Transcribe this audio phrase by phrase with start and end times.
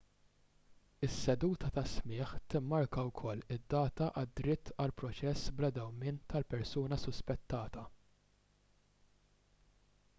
[1.07, 7.85] is-seduta ta' smigħ timmarka wkoll id-data għad-dritt għal proċess bla dewmien tal-persuna suspettata